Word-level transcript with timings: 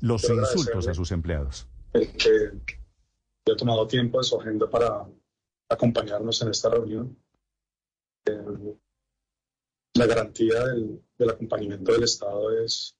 los 0.00 0.28
insultos 0.28 0.88
a 0.88 0.94
sus 0.94 1.10
empleados. 1.12 1.66
El 1.92 2.12
que 2.16 2.52
haya 3.46 3.56
tomado 3.56 3.86
tiempo 3.86 4.18
de 4.18 4.24
su 4.24 4.40
agenda 4.40 4.68
para 4.68 5.06
acompañarnos 5.68 6.40
en 6.42 6.48
esta 6.48 6.70
reunión. 6.70 7.16
Eh, 8.24 8.76
la 9.94 10.06
garantía 10.06 10.64
del, 10.66 11.02
del, 11.16 11.30
acompañamiento 11.30 11.92
del 11.92 12.04
Estado 12.04 12.50
es 12.62 12.96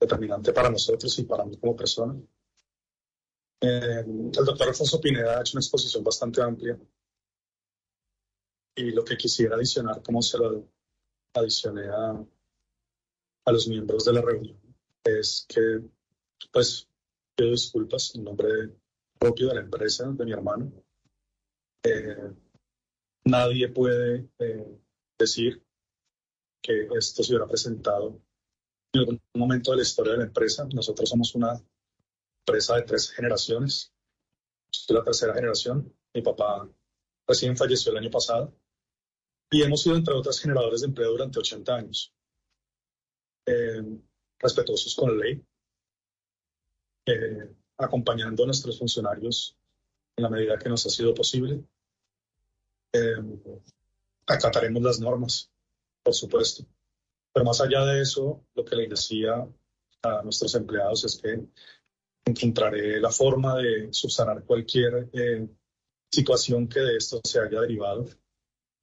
determinante 0.00 0.52
para 0.52 0.70
nosotros 0.70 1.18
y 1.18 1.24
para 1.24 1.44
mí 1.44 1.56
como 1.58 1.76
persona. 1.76 2.18
Eh, 3.60 4.04
el 4.06 4.32
doctor 4.32 4.68
Alfonso 4.68 5.00
Pineda 5.00 5.38
ha 5.38 5.40
hecho 5.40 5.52
una 5.54 5.60
exposición 5.60 6.02
bastante 6.02 6.40
amplia 6.40 6.78
y 8.74 8.90
lo 8.92 9.04
que 9.04 9.16
quisiera 9.16 9.56
adicionar, 9.56 10.02
como 10.02 10.22
se 10.22 10.38
lo 10.38 10.66
adicioné 11.34 11.88
a, 11.88 12.24
a 13.44 13.52
los 13.52 13.68
miembros 13.68 14.04
de 14.04 14.12
la 14.12 14.22
reunión, 14.22 14.58
es 15.04 15.44
que, 15.48 15.82
pues, 16.52 16.88
pido 17.36 17.50
disculpas 17.50 18.14
en 18.14 18.24
nombre 18.24 18.48
propio 19.18 19.48
de 19.48 19.54
la 19.54 19.60
empresa, 19.60 20.10
de 20.10 20.24
mi 20.24 20.32
hermano. 20.32 20.72
Eh, 21.82 22.32
nadie 23.24 23.68
puede 23.68 24.28
eh, 24.38 24.78
decir 25.18 25.62
que 26.62 26.88
esto 26.96 27.22
se 27.22 27.32
hubiera 27.32 27.46
presentado 27.46 28.20
en 28.92 29.00
algún 29.00 29.20
momento 29.34 29.70
de 29.70 29.78
la 29.78 29.82
historia 29.82 30.12
de 30.12 30.18
la 30.18 30.24
empresa. 30.24 30.66
Nosotros 30.72 31.08
somos 31.08 31.34
una 31.34 31.62
empresa 32.46 32.76
de 32.76 32.82
tres 32.82 33.10
generaciones. 33.10 33.92
Soy 34.70 34.96
la 34.96 35.04
tercera 35.04 35.34
generación. 35.34 35.94
Mi 36.14 36.22
papá 36.22 36.68
recién 37.26 37.56
falleció 37.56 37.92
el 37.92 37.98
año 37.98 38.10
pasado. 38.10 38.54
Y 39.50 39.62
hemos 39.62 39.82
sido, 39.82 39.96
entre 39.96 40.14
otras, 40.14 40.40
generadores 40.40 40.80
de 40.80 40.88
empleo 40.88 41.10
durante 41.10 41.38
80 41.38 41.74
años. 41.74 42.14
Eh, 43.46 43.82
respetuosos 44.38 44.94
con 44.94 45.10
la 45.18 45.24
ley, 45.24 45.44
eh, 47.12 47.50
acompañando 47.78 48.42
a 48.42 48.46
nuestros 48.46 48.78
funcionarios 48.78 49.56
en 50.16 50.24
la 50.24 50.30
medida 50.30 50.58
que 50.58 50.68
nos 50.68 50.84
ha 50.86 50.90
sido 50.90 51.14
posible. 51.14 51.64
Eh, 52.92 53.16
acataremos 54.26 54.82
las 54.82 55.00
normas, 55.00 55.50
por 56.02 56.14
supuesto. 56.14 56.64
Pero 57.32 57.44
más 57.44 57.60
allá 57.60 57.84
de 57.84 58.02
eso, 58.02 58.44
lo 58.54 58.64
que 58.64 58.76
le 58.76 58.88
decía 58.88 59.46
a 60.02 60.22
nuestros 60.22 60.54
empleados 60.54 61.04
es 61.04 61.16
que 61.16 61.46
encontraré 62.24 63.00
la 63.00 63.10
forma 63.10 63.56
de 63.56 63.92
subsanar 63.92 64.44
cualquier 64.44 65.08
eh, 65.12 65.48
situación 66.10 66.68
que 66.68 66.80
de 66.80 66.96
esto 66.96 67.20
se 67.24 67.40
haya 67.40 67.60
derivado 67.60 68.06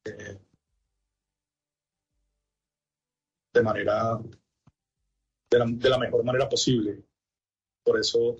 eh, 0.05 0.39
de 3.53 3.61
manera 3.61 4.19
de 5.49 5.59
la, 5.59 5.65
de 5.67 5.89
la, 5.89 5.97
mejor 5.97 6.23
manera 6.23 6.47
posible. 6.47 7.03
Por 7.87 7.97
eso 7.97 8.35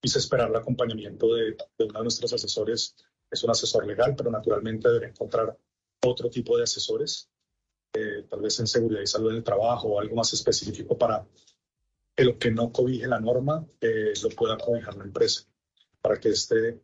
quise 0.00 0.20
esperar 0.20 0.50
el 0.50 0.54
acompañamiento 0.54 1.34
de, 1.34 1.56
de 1.76 1.84
uno 1.84 1.98
de 1.98 2.04
nuestros 2.04 2.32
asesores. 2.32 2.94
Es 3.28 3.42
un 3.42 3.50
asesor 3.50 3.84
legal, 3.84 4.14
pero 4.16 4.30
naturalmente 4.30 4.88
deberé 4.88 5.08
encontrar 5.08 5.58
otro 6.06 6.30
tipo 6.30 6.56
de 6.56 6.62
asesores, 6.62 7.28
eh, 7.92 8.24
tal 8.30 8.40
vez 8.40 8.60
en 8.60 8.68
seguridad 8.68 9.02
y 9.02 9.08
salud 9.08 9.30
en 9.30 9.38
el 9.38 9.42
trabajo 9.42 9.88
o 9.88 9.98
algo 9.98 10.14
más 10.14 10.32
específico 10.32 10.96
para 10.96 11.26
que 12.14 12.24
lo 12.24 12.38
que 12.38 12.52
no 12.52 12.70
cobije 12.70 13.08
la 13.08 13.18
norma 13.18 13.66
eh, 13.80 14.12
lo 14.22 14.28
pueda 14.28 14.56
cobijar 14.58 14.96
la 14.96 15.04
empresa, 15.04 15.42
para 16.00 16.20
que 16.20 16.28
este, 16.28 16.80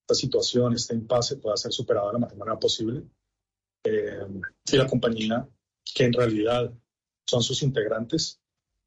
esta 0.00 0.14
situación, 0.14 0.74
este 0.74 0.94
impasse 0.94 1.36
pueda 1.36 1.56
ser 1.56 1.72
superado 1.72 2.08
de 2.08 2.14
la 2.14 2.18
mejor 2.18 2.36
manera 2.36 2.58
posible. 2.58 3.04
Eh, 3.84 4.26
y 4.72 4.76
la 4.76 4.88
compañía, 4.88 5.48
que 5.94 6.02
en 6.02 6.14
realidad 6.14 6.72
son 7.24 7.44
sus 7.44 7.62
integrantes, 7.62 8.40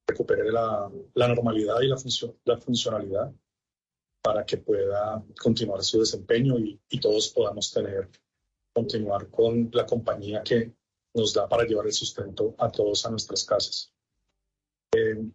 recupere 0.08 0.52
la, 0.52 0.90
la 1.14 1.28
normalidad 1.28 1.82
y 1.82 1.88
la, 1.88 1.98
función, 1.98 2.36
la 2.46 2.58
funcionalidad 2.58 3.32
para 4.22 4.46
que 4.46 4.58
pueda 4.58 5.24
continuar 5.40 5.84
su 5.84 6.00
desempeño 6.00 6.58
y, 6.58 6.80
y 6.90 7.00
todos 7.00 7.30
podamos 7.30 7.72
tener 7.72 8.10
continuar 8.74 9.28
con 9.32 9.70
la 9.74 9.88
compañía 9.88 10.44
que 10.44 10.72
nos 11.16 11.34
da 11.34 11.50
para 11.50 11.66
llevar 11.66 11.88
el 11.88 11.94
sustento 11.94 12.54
a 12.60 12.72
todos 12.72 13.06
a 13.06 13.10
nuestras 13.10 13.44
casas. 13.44 13.92
Eh, 14.96 15.32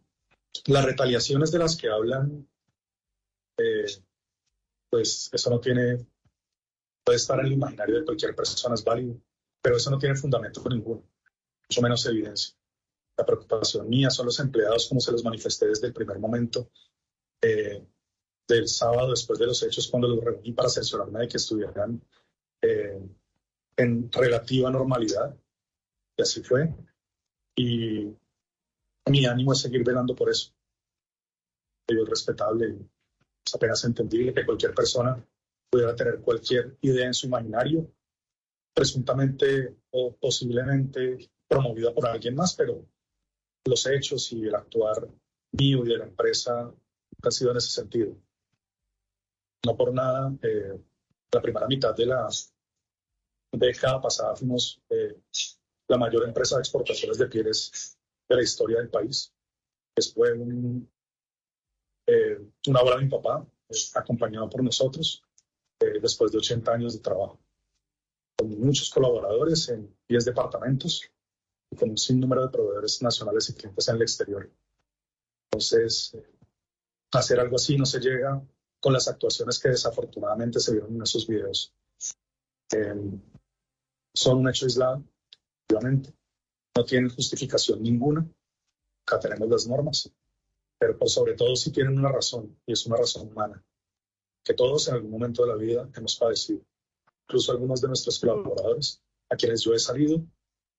las 0.67 0.85
retaliaciones 0.85 1.51
de 1.51 1.59
las 1.59 1.77
que 1.77 1.89
hablan, 1.89 2.49
eh, 3.59 3.87
pues 4.89 5.29
eso 5.33 5.51
no 5.51 5.59
tiene, 5.59 6.07
puede 7.05 7.17
estar 7.17 7.41
en 7.41 7.47
el 7.47 7.53
imaginario 7.55 7.99
de 7.99 8.05
cualquier 8.05 8.37
persona, 8.37 8.77
es 8.77 8.85
válido, 8.85 9.21
pero 9.61 9.77
eso 9.77 9.91
no 9.91 9.99
tiene 9.99 10.15
fundamento 10.15 10.63
ninguno, 10.69 11.03
mucho 11.69 11.83
menos 11.83 12.07
evidencia. 12.07 12.55
La 13.17 13.27
preocupación 13.27 13.89
mía 13.89 14.11
son 14.11 14.27
los 14.27 14.41
empleados, 14.41 14.89
como 14.89 15.01
se 15.01 15.13
los 15.13 15.25
manifesté 15.25 15.67
desde 15.67 15.89
el 15.89 15.93
primer 15.93 16.19
momento 16.19 16.71
eh, 17.43 17.85
del 18.49 18.69
sábado, 18.69 19.11
después 19.11 19.39
de 19.39 19.47
los 19.47 19.63
hechos, 19.63 19.89
cuando 19.89 20.09
los 20.09 20.25
reuní 20.25 20.53
para 20.53 20.69
cerciorarme 20.69 21.21
de 21.21 21.29
que 21.29 21.37
estuvieran 21.37 22.03
eh, 22.63 23.01
en 23.77 24.11
relativa 24.11 24.71
normalidad. 24.71 25.37
Y 26.17 26.23
así 26.23 26.43
fue. 26.43 26.75
Y 27.57 28.15
mi 29.07 29.27
ánimo 29.27 29.53
es 29.53 29.61
seguir 29.61 29.85
velando 29.85 30.15
por 30.15 30.31
eso. 30.31 30.53
Es 31.87 32.09
respetable 32.09 32.69
y 32.71 32.89
es 33.45 33.55
apenas 33.55 33.85
entendible 33.85 34.33
que 34.33 34.47
cualquier 34.47 34.75
persona 34.75 35.23
pudiera 35.71 35.97
tener 35.97 36.21
cualquier 36.21 36.77
idea 36.83 37.07
en 37.07 37.15
su 37.15 37.27
imaginario, 37.27 37.91
presuntamente 38.75 39.77
o 39.91 40.15
posiblemente 40.17 41.31
promovida 41.49 41.93
por 41.93 42.07
alguien 42.07 42.35
más, 42.35 42.55
pero 42.55 42.87
los 43.65 43.87
hechos 43.87 44.33
y 44.33 44.45
el 44.45 44.55
actuar 44.55 45.09
mío 45.53 45.85
y 45.85 45.89
de 45.89 45.99
la 45.99 46.05
empresa 46.05 46.73
han 47.23 47.33
sido 47.33 47.51
en 47.53 47.57
ese 47.59 47.69
sentido. 47.69 48.17
No 49.65 49.77
por 49.77 49.93
nada, 49.93 50.35
eh, 50.43 50.79
la 51.33 51.41
primera 51.41 51.67
mitad 51.67 51.95
de 51.95 52.07
la 52.07 52.29
década 53.53 54.01
pasada 54.01 54.35
fuimos 54.35 54.81
eh, 54.89 55.21
la 55.89 55.99
mayor 55.99 56.27
empresa 56.27 56.57
de 56.57 56.63
exportaciones 56.63 57.19
de 57.19 57.27
pieles 57.27 57.99
de 58.29 58.37
la 58.37 58.43
historia 58.43 58.79
del 58.79 58.89
país. 58.89 59.33
Fue 60.15 60.33
un, 60.33 60.91
eh, 62.07 62.39
una 62.67 62.81
obra 62.81 62.97
de 62.97 63.05
mi 63.05 63.11
papá, 63.11 63.47
acompañado 63.95 64.49
por 64.49 64.63
nosotros, 64.63 65.23
eh, 65.81 65.99
después 66.01 66.33
de 66.33 66.39
80 66.39 66.73
años 66.73 66.95
de 66.95 67.01
trabajo, 67.01 67.39
con 68.37 68.59
muchos 68.61 68.91
colaboradores 68.91 69.69
en 69.69 69.95
10 70.09 70.25
departamentos 70.25 71.12
con 71.77 71.91
un 71.91 71.99
sinnúmero 71.99 72.43
de 72.43 72.51
proveedores 72.51 73.03
nacionales 73.03 73.49
y 73.51 73.55
clientes 73.55 73.89
en 73.89 73.97
el 73.97 74.03
exterior. 74.03 74.51
Entonces, 75.51 76.15
eh, 76.15 76.27
hacer 77.13 77.41
algo 77.41 77.57
así 77.57 77.77
no 77.77 77.87
se 77.87 78.01
llega 78.01 78.43
con 78.81 78.93
las 78.93 79.09
actuaciones 79.09 79.59
que 79.59 79.69
desafortunadamente 79.69 80.61
se 80.61 80.73
vieron 80.73 80.95
en 80.95 81.03
esos 81.03 81.27
videos. 81.27 81.73
Eh, 82.73 83.21
son 84.15 84.39
un 84.39 84.49
hecho 84.49 84.67
aislado, 84.67 85.05
obviamente. 85.69 86.13
No 86.77 86.85
tienen 86.85 87.11
justificación 87.11 87.83
ninguna. 87.83 88.27
Acá 89.07 89.21
tenemos 89.21 89.49
las 89.49 89.67
normas. 89.67 90.11
Pero 90.79 90.99
por 90.99 91.09
sobre 91.09 91.35
todo 91.35 91.55
sí 91.55 91.71
tienen 91.71 91.97
una 91.99 92.11
razón, 92.11 92.59
y 92.67 92.73
es 92.73 92.85
una 92.87 92.97
razón 92.97 93.29
humana, 93.29 93.63
que 94.43 94.55
todos 94.55 94.89
en 94.89 94.95
algún 94.95 95.13
momento 95.13 95.43
de 95.43 95.49
la 95.49 95.55
vida 95.55 95.89
hemos 95.95 96.17
padecido. 96.17 96.61
Incluso 97.29 97.53
algunos 97.53 97.81
de 97.81 97.89
nuestros 97.89 98.19
colaboradores, 98.19 99.01
a 99.31 99.37
quienes 99.37 99.63
yo 99.63 99.75
he 99.75 99.79
salido 99.79 100.25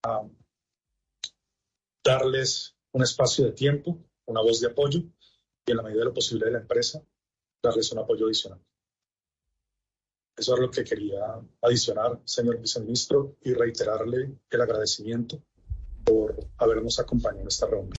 a 0.03 0.27
darles 2.03 2.75
un 2.91 3.03
espacio 3.03 3.45
de 3.45 3.51
tiempo, 3.53 3.97
una 4.25 4.41
voz 4.41 4.59
de 4.59 4.67
apoyo, 4.67 4.99
y 5.65 5.71
en 5.71 5.77
la 5.77 5.83
medida 5.83 5.99
de 5.99 6.05
lo 6.05 6.13
posible 6.13 6.45
de 6.45 6.51
la 6.51 6.59
empresa, 6.59 7.01
darles 7.61 7.91
un 7.91 7.99
apoyo 7.99 8.25
adicional. 8.25 8.59
Eso 10.35 10.55
es 10.55 10.59
lo 10.59 10.71
que 10.71 10.83
quería 10.83 11.41
adicionar, 11.61 12.19
señor 12.25 12.59
viceministro, 12.59 13.37
y 13.41 13.53
reiterarle 13.53 14.35
el 14.49 14.61
agradecimiento 14.61 15.41
por 16.03 16.35
habernos 16.57 16.99
acompañado 16.99 17.41
en 17.41 17.47
esta 17.47 17.67
reunión. 17.67 17.91